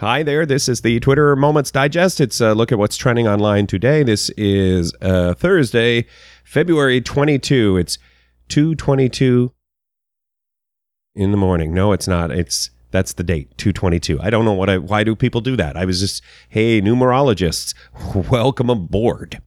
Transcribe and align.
Hi 0.00 0.22
there. 0.22 0.46
This 0.46 0.68
is 0.68 0.82
the 0.82 1.00
Twitter 1.00 1.34
Moments 1.34 1.72
Digest. 1.72 2.20
It's 2.20 2.40
a 2.40 2.54
look 2.54 2.70
at 2.70 2.78
what's 2.78 2.96
trending 2.96 3.26
online 3.26 3.66
today. 3.66 4.04
This 4.04 4.30
is 4.36 4.94
uh, 5.02 5.34
Thursday, 5.34 6.06
February 6.44 7.00
22. 7.00 7.76
It's 7.78 7.98
222 8.46 9.52
in 11.16 11.32
the 11.32 11.36
morning. 11.36 11.74
No, 11.74 11.90
it's 11.90 12.06
not. 12.06 12.30
It's 12.30 12.70
that's 12.92 13.14
the 13.14 13.24
date, 13.24 13.58
222. 13.58 14.20
I 14.22 14.30
don't 14.30 14.44
know 14.44 14.52
what 14.52 14.70
I 14.70 14.78
why 14.78 15.02
do 15.02 15.16
people 15.16 15.40
do 15.40 15.56
that? 15.56 15.76
I 15.76 15.84
was 15.84 15.98
just, 15.98 16.22
hey, 16.48 16.80
numerologists, 16.80 17.74
welcome 18.30 18.70
aboard. 18.70 19.42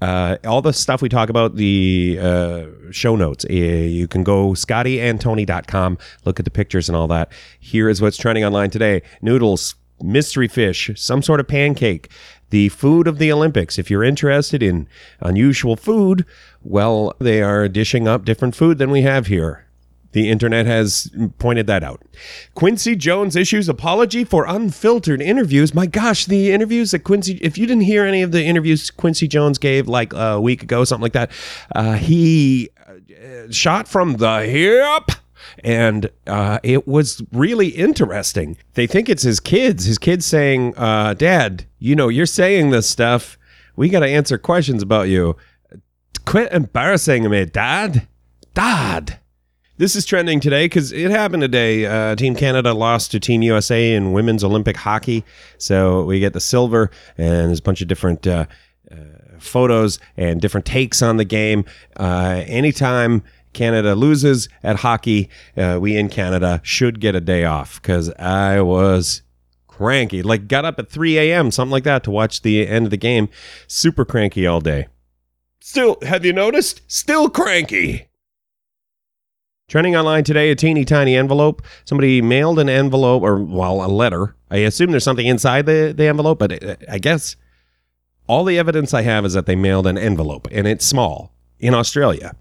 Uh, 0.00 0.36
all 0.44 0.60
the 0.60 0.72
stuff 0.72 1.00
we 1.00 1.08
talk 1.08 1.30
about, 1.30 1.56
the 1.56 2.18
uh, 2.20 2.66
show 2.90 3.16
notes, 3.16 3.46
uh, 3.48 3.52
you 3.52 4.06
can 4.06 4.22
go 4.22 4.50
scottyandtony.com, 4.50 5.98
look 6.24 6.38
at 6.38 6.44
the 6.44 6.50
pictures 6.50 6.88
and 6.88 6.96
all 6.96 7.08
that. 7.08 7.32
Here 7.58 7.88
is 7.88 8.02
what's 8.02 8.16
trending 8.16 8.44
online 8.44 8.70
today 8.70 9.02
noodles, 9.22 9.74
mystery 10.02 10.48
fish, 10.48 10.90
some 10.96 11.22
sort 11.22 11.40
of 11.40 11.48
pancake, 11.48 12.10
the 12.50 12.68
food 12.68 13.08
of 13.08 13.18
the 13.18 13.32
Olympics. 13.32 13.78
If 13.78 13.90
you're 13.90 14.04
interested 14.04 14.62
in 14.62 14.86
unusual 15.20 15.76
food, 15.76 16.24
well, 16.62 17.14
they 17.18 17.42
are 17.42 17.68
dishing 17.68 18.06
up 18.06 18.24
different 18.24 18.54
food 18.54 18.78
than 18.78 18.90
we 18.90 19.02
have 19.02 19.26
here. 19.26 19.65
The 20.16 20.30
internet 20.30 20.64
has 20.64 21.10
pointed 21.38 21.66
that 21.66 21.84
out. 21.84 22.00
Quincy 22.54 22.96
Jones 22.96 23.36
issues 23.36 23.68
apology 23.68 24.24
for 24.24 24.46
unfiltered 24.46 25.20
interviews. 25.20 25.74
My 25.74 25.84
gosh, 25.84 26.24
the 26.24 26.52
interviews 26.52 26.92
that 26.92 27.00
Quincy, 27.00 27.34
if 27.42 27.58
you 27.58 27.66
didn't 27.66 27.82
hear 27.82 28.06
any 28.06 28.22
of 28.22 28.32
the 28.32 28.42
interviews 28.42 28.90
Quincy 28.90 29.28
Jones 29.28 29.58
gave 29.58 29.88
like 29.88 30.14
a 30.14 30.40
week 30.40 30.62
ago, 30.62 30.84
something 30.84 31.02
like 31.02 31.12
that, 31.12 31.30
uh, 31.74 31.96
he 31.96 32.70
uh, 32.88 33.52
shot 33.52 33.88
from 33.88 34.14
the 34.14 34.46
hip 34.46 35.10
and 35.62 36.08
uh, 36.26 36.60
it 36.62 36.88
was 36.88 37.22
really 37.30 37.68
interesting. 37.68 38.56
They 38.72 38.86
think 38.86 39.10
it's 39.10 39.22
his 39.22 39.38
kids. 39.38 39.84
His 39.84 39.98
kids 39.98 40.24
saying, 40.24 40.78
uh, 40.78 41.12
"Dad, 41.12 41.66
you 41.78 41.94
know, 41.94 42.08
you're 42.08 42.24
saying 42.24 42.70
this 42.70 42.88
stuff. 42.88 43.36
We 43.76 43.90
got 43.90 44.00
to 44.00 44.08
answer 44.08 44.38
questions 44.38 44.82
about 44.82 45.08
you. 45.08 45.36
Quit 46.24 46.50
embarrassing 46.52 47.28
me, 47.28 47.44
Dad. 47.44 48.08
Dad." 48.54 49.20
This 49.78 49.94
is 49.94 50.06
trending 50.06 50.40
today 50.40 50.64
because 50.64 50.90
it 50.90 51.10
happened 51.10 51.42
today. 51.42 51.84
Uh, 51.84 52.16
Team 52.16 52.34
Canada 52.34 52.72
lost 52.72 53.10
to 53.10 53.20
Team 53.20 53.42
USA 53.42 53.92
in 53.92 54.12
women's 54.12 54.42
Olympic 54.42 54.74
hockey. 54.74 55.22
So 55.58 56.02
we 56.04 56.18
get 56.18 56.32
the 56.32 56.40
silver, 56.40 56.90
and 57.18 57.48
there's 57.48 57.58
a 57.58 57.62
bunch 57.62 57.82
of 57.82 57.88
different 57.88 58.26
uh, 58.26 58.46
uh, 58.90 58.94
photos 59.38 59.98
and 60.16 60.40
different 60.40 60.64
takes 60.64 61.02
on 61.02 61.18
the 61.18 61.26
game. 61.26 61.66
Uh, 61.94 62.42
anytime 62.46 63.22
Canada 63.52 63.94
loses 63.94 64.48
at 64.62 64.76
hockey, 64.76 65.28
uh, 65.58 65.76
we 65.78 65.94
in 65.94 66.08
Canada 66.08 66.62
should 66.64 66.98
get 66.98 67.14
a 67.14 67.20
day 67.20 67.44
off 67.44 67.82
because 67.82 68.10
I 68.14 68.62
was 68.62 69.20
cranky. 69.68 70.22
Like, 70.22 70.48
got 70.48 70.64
up 70.64 70.78
at 70.78 70.88
3 70.88 71.18
a.m., 71.18 71.50
something 71.50 71.72
like 71.72 71.84
that, 71.84 72.02
to 72.04 72.10
watch 72.10 72.40
the 72.40 72.66
end 72.66 72.86
of 72.86 72.90
the 72.90 72.96
game. 72.96 73.28
Super 73.66 74.06
cranky 74.06 74.46
all 74.46 74.62
day. 74.62 74.86
Still, 75.60 75.98
have 76.00 76.24
you 76.24 76.32
noticed? 76.32 76.80
Still 76.86 77.28
cranky. 77.28 78.08
Trending 79.68 79.96
online 79.96 80.22
today, 80.22 80.52
a 80.52 80.54
teeny 80.54 80.84
tiny 80.84 81.16
envelope. 81.16 81.60
Somebody 81.84 82.22
mailed 82.22 82.60
an 82.60 82.68
envelope, 82.68 83.24
or, 83.24 83.42
well, 83.42 83.84
a 83.84 83.88
letter. 83.88 84.36
I 84.48 84.58
assume 84.58 84.92
there's 84.92 85.02
something 85.02 85.26
inside 85.26 85.66
the, 85.66 85.92
the 85.96 86.06
envelope, 86.06 86.38
but 86.38 86.62
uh, 86.62 86.76
I 86.88 86.98
guess 86.98 87.34
all 88.28 88.44
the 88.44 88.58
evidence 88.60 88.94
I 88.94 89.02
have 89.02 89.24
is 89.24 89.32
that 89.32 89.46
they 89.46 89.56
mailed 89.56 89.88
an 89.88 89.98
envelope, 89.98 90.46
and 90.52 90.68
it's 90.68 90.86
small 90.86 91.32
in 91.58 91.74
Australia. 91.74 92.36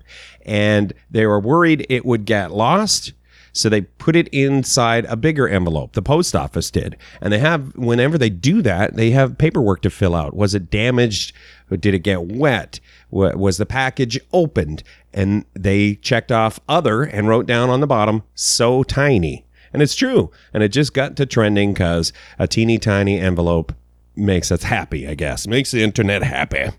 And 0.45 0.93
they 1.09 1.25
were 1.25 1.39
worried 1.39 1.87
it 1.89 2.05
would 2.05 2.25
get 2.25 2.51
lost. 2.51 3.13
So 3.55 3.69
they 3.69 3.81
put 3.81 4.17
it 4.17 4.27
inside 4.33 5.05
a 5.05 5.15
bigger 5.15 5.47
envelope. 5.47 5.93
The 5.93 6.01
post 6.01 6.35
office 6.35 6.69
did. 6.69 6.97
And 7.21 7.31
they 7.31 7.39
have, 7.39 7.73
whenever 7.77 8.17
they 8.17 8.29
do 8.29 8.61
that, 8.61 8.97
they 8.97 9.11
have 9.11 9.37
paperwork 9.37 9.81
to 9.83 9.89
fill 9.89 10.13
out. 10.13 10.35
Was 10.35 10.53
it 10.53 10.69
damaged? 10.69 11.33
Did 11.69 11.93
it 11.93 11.99
get 11.99 12.25
wet? 12.25 12.81
Was 13.09 13.55
the 13.55 13.65
package 13.65 14.19
opened? 14.33 14.83
And 15.13 15.45
they 15.53 15.95
checked 15.95 16.33
off 16.33 16.59
other 16.67 17.03
and 17.03 17.29
wrote 17.29 17.45
down 17.45 17.69
on 17.69 17.79
the 17.79 17.87
bottom, 17.87 18.23
so 18.33 18.83
tiny. 18.83 19.45
And 19.71 19.81
it's 19.81 19.95
true. 19.95 20.31
And 20.53 20.61
it 20.61 20.69
just 20.69 20.93
got 20.93 21.15
to 21.15 21.25
trending 21.25 21.73
because 21.73 22.11
a 22.37 22.49
teeny 22.49 22.77
tiny 22.77 23.21
envelope 23.21 23.73
makes 24.17 24.51
us 24.51 24.63
happy, 24.63 25.07
I 25.07 25.15
guess. 25.15 25.47
Makes 25.47 25.71
the 25.71 25.81
internet 25.81 26.23
happy. 26.23 26.71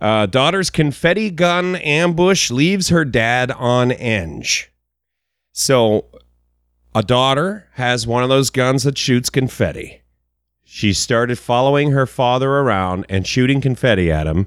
Uh, 0.00 0.26
daughter's 0.26 0.70
confetti 0.70 1.28
gun 1.32 1.74
ambush 1.74 2.52
leaves 2.52 2.90
her 2.90 3.04
dad 3.04 3.50
on 3.50 3.90
edge. 3.90 4.70
So, 5.60 6.04
a 6.94 7.02
daughter 7.02 7.66
has 7.72 8.06
one 8.06 8.22
of 8.22 8.28
those 8.28 8.48
guns 8.48 8.84
that 8.84 8.96
shoots 8.96 9.28
confetti. 9.28 10.02
She 10.62 10.92
started 10.92 11.36
following 11.36 11.90
her 11.90 12.06
father 12.06 12.48
around 12.48 13.06
and 13.08 13.26
shooting 13.26 13.60
confetti 13.60 14.08
at 14.08 14.28
him. 14.28 14.46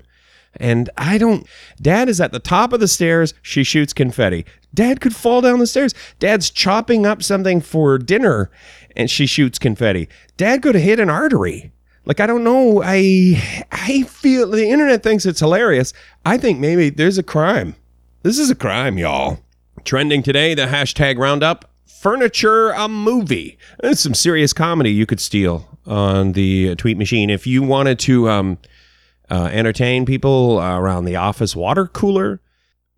And 0.55 0.89
I 0.97 1.17
don't. 1.17 1.45
Dad 1.81 2.07
is 2.07 2.21
at 2.21 2.31
the 2.31 2.39
top 2.39 2.71
of 2.71 2.79
the 2.79 2.87
stairs. 2.87 3.33
She 3.41 3.65
shoots 3.65 3.91
confetti. 3.91 4.45
Dad 4.73 5.01
could 5.01 5.13
fall 5.13 5.41
down 5.41 5.59
the 5.59 5.67
stairs. 5.67 5.93
Dad's 6.19 6.49
chopping 6.49 7.05
up 7.05 7.21
something 7.21 7.59
for 7.59 7.97
dinner 7.97 8.49
and 8.95 9.11
she 9.11 9.25
shoots 9.25 9.59
confetti. 9.59 10.07
Dad 10.37 10.61
could 10.61 10.75
hit 10.75 10.97
an 10.97 11.09
artery. 11.09 11.73
Like 12.05 12.21
I 12.21 12.25
don't 12.25 12.45
know. 12.45 12.81
I 12.81 13.67
I 13.69 14.03
feel 14.03 14.49
the 14.49 14.69
internet 14.69 15.03
thinks 15.03 15.25
it's 15.25 15.41
hilarious. 15.41 15.91
I 16.25 16.37
think 16.37 16.59
maybe 16.59 16.89
there's 16.89 17.17
a 17.17 17.23
crime. 17.23 17.75
This 18.23 18.39
is 18.39 18.49
a 18.49 18.55
crime, 18.55 18.97
y'all. 18.97 19.39
Trending 19.83 20.21
today, 20.21 20.53
the 20.53 20.67
hashtag 20.67 21.17
roundup 21.17 21.69
furniture 21.85 22.69
a 22.69 22.87
movie. 22.87 23.57
It's 23.83 24.01
some 24.01 24.13
serious 24.13 24.53
comedy 24.53 24.91
you 24.91 25.05
could 25.05 25.19
steal 25.19 25.77
on 25.85 26.33
the 26.33 26.75
tweet 26.75 26.97
machine 26.97 27.29
if 27.29 27.47
you 27.47 27.63
wanted 27.63 27.97
to 27.99 28.29
um, 28.29 28.57
uh, 29.29 29.49
entertain 29.51 30.05
people 30.05 30.59
around 30.59 31.05
the 31.05 31.15
office 31.15 31.55
water 31.55 31.87
cooler. 31.87 32.41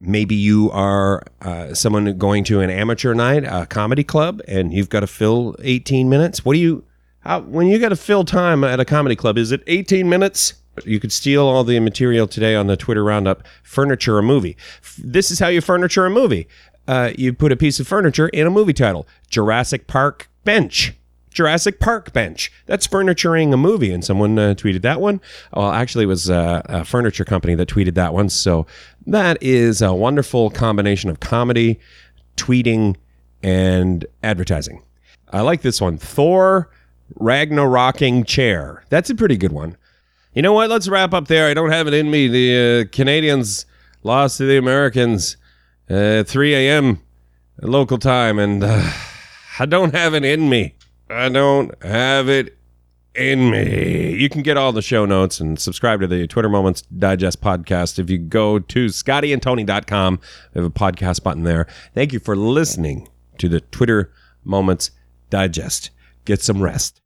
Maybe 0.01 0.35
you 0.35 0.69
are 0.71 1.23
uh, 1.41 1.73
someone 1.73 2.17
going 2.17 2.43
to 2.45 2.59
an 2.59 2.69
amateur 2.69 3.13
night, 3.13 3.45
a 3.45 3.65
comedy 3.65 4.03
club, 4.03 4.41
and 4.47 4.73
you've 4.73 4.89
got 4.89 4.99
to 4.99 5.07
fill 5.07 5.55
18 5.61 6.09
minutes. 6.09 6.43
What 6.43 6.53
do 6.53 6.59
you, 6.59 6.83
how, 7.19 7.39
when 7.41 7.67
you 7.67 7.79
got 7.79 7.89
to 7.89 7.95
fill 7.95 8.25
time 8.25 8.65
at 8.65 8.81
a 8.81 8.85
comedy 8.85 9.15
club, 9.15 9.37
is 9.37 9.53
it 9.53 9.63
18 9.67 10.09
minutes? 10.09 10.55
You 10.85 10.99
could 10.99 11.11
steal 11.11 11.45
all 11.45 11.63
the 11.63 11.79
material 11.79 12.27
today 12.27 12.55
on 12.55 12.65
the 12.67 12.75
Twitter 12.75 13.03
roundup. 13.03 13.43
Furniture 13.61 14.17
a 14.17 14.23
movie. 14.23 14.57
This 14.97 15.29
is 15.29 15.37
how 15.37 15.47
you 15.47 15.61
furniture 15.61 16.05
a 16.05 16.09
movie 16.09 16.47
uh, 16.87 17.11
you 17.17 17.33
put 17.33 17.51
a 17.51 17.57
piece 17.57 17.79
of 17.79 17.87
furniture 17.87 18.27
in 18.29 18.47
a 18.47 18.51
movie 18.51 18.73
title 18.73 19.07
Jurassic 19.29 19.87
Park 19.87 20.29
bench. 20.43 20.93
Jurassic 21.31 21.79
Park 21.79 22.13
bench. 22.13 22.51
That's 22.67 22.87
furnituring 22.87 23.53
a 23.53 23.57
movie. 23.57 23.91
And 23.91 24.05
someone 24.05 24.37
uh, 24.37 24.53
tweeted 24.53 24.83
that 24.83 25.01
one. 25.01 25.19
Well, 25.53 25.71
actually, 25.71 26.03
it 26.03 26.07
was 26.07 26.29
uh, 26.29 26.61
a 26.65 26.85
furniture 26.85 27.25
company 27.25 27.55
that 27.55 27.67
tweeted 27.67 27.95
that 27.95 28.13
one. 28.13 28.29
So 28.29 28.67
that 29.07 29.41
is 29.41 29.81
a 29.81 29.93
wonderful 29.93 30.51
combination 30.51 31.09
of 31.09 31.19
comedy, 31.19 31.79
tweeting, 32.37 32.95
and 33.41 34.05
advertising. 34.21 34.83
I 35.31 35.41
like 35.41 35.61
this 35.61 35.81
one 35.81 35.97
Thor 35.97 36.69
Ragnaroking 37.19 38.27
Chair. 38.27 38.83
That's 38.89 39.09
a 39.09 39.15
pretty 39.15 39.37
good 39.37 39.51
one. 39.51 39.77
You 40.33 40.41
know 40.41 40.53
what? 40.53 40.69
Let's 40.69 40.87
wrap 40.87 41.13
up 41.13 41.27
there. 41.27 41.49
I 41.49 41.53
don't 41.53 41.71
have 41.71 41.87
it 41.87 41.93
in 41.93 42.09
me. 42.09 42.27
The 42.27 42.87
uh, 42.87 42.95
Canadians 42.95 43.65
lost 44.03 44.37
to 44.37 44.45
the 44.45 44.57
Americans 44.57 45.37
uh, 45.89 46.23
3 46.23 46.55
a.m. 46.55 47.01
local 47.61 47.97
time, 47.97 48.39
and 48.39 48.63
uh, 48.63 48.91
I 49.59 49.65
don't 49.65 49.93
have 49.93 50.13
it 50.13 50.25
in 50.25 50.49
me. 50.49 50.75
I 51.09 51.29
don't 51.29 51.71
have 51.83 52.29
it 52.29 52.57
in 53.15 53.51
me. 53.51 54.13
You 54.15 54.29
can 54.29 54.41
get 54.41 54.57
all 54.57 54.71
the 54.71 54.81
show 54.81 55.05
notes 55.05 55.39
and 55.39 55.59
subscribe 55.59 55.99
to 56.01 56.07
the 56.07 56.27
Twitter 56.27 56.49
Moments 56.49 56.81
Digest 56.83 57.41
podcast 57.41 57.99
if 57.99 58.09
you 58.09 58.17
go 58.17 58.59
to 58.59 58.87
scottyandtony.com. 58.87 60.19
We 60.53 60.61
have 60.61 60.69
a 60.69 60.73
podcast 60.73 61.23
button 61.23 61.43
there. 61.43 61.67
Thank 61.93 62.13
you 62.13 62.19
for 62.19 62.35
listening 62.35 63.07
to 63.37 63.47
the 63.49 63.61
Twitter 63.61 64.11
Moments 64.43 64.91
Digest. 65.29 65.91
Get 66.25 66.41
some 66.41 66.61
rest. 66.61 67.02